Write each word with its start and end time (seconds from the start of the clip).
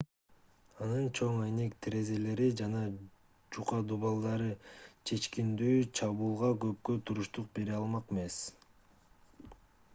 анын 0.83 1.03
чоң 1.17 1.35
айнек 1.47 1.75
терезелери 1.87 2.47
жана 2.61 2.81
жука 3.57 3.81
дубалдары 3.91 4.49
чечкиндүү 5.11 5.75
чабуулга 6.01 6.53
көпкө 6.65 6.99
туруштук 7.11 7.55
бере 7.59 7.79
алмак 7.83 8.15
эмес 8.17 8.39